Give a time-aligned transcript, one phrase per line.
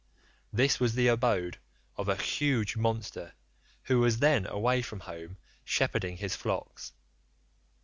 [0.51, 1.59] This was the abode
[1.95, 3.35] of a huge monster
[3.83, 6.93] who was then away from home shepherding his flocks.